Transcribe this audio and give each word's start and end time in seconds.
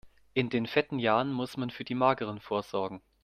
In 0.33 0.49
den 0.49 0.65
fetten 0.65 0.97
Jahren 0.97 1.31
muss 1.31 1.57
man 1.57 1.69
für 1.69 1.83
die 1.83 1.93
mageren 1.93 2.39
vorsorgen. 2.39 3.03